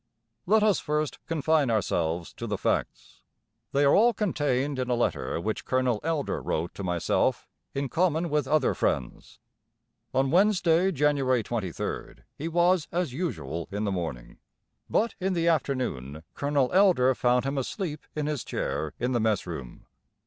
[0.47, 3.21] Let us first confine ourselves to the facts.
[3.71, 8.31] They are all contained in a letter which Colonel Elder wrote to myself in common
[8.31, 9.37] with other friends.
[10.11, 14.39] On Wednesday, January 23rd, he was as usual in the morning;
[14.89, 19.45] but in the afternoon Colonel Elder found him asleep in his chair in the mess
[19.45, 19.85] room.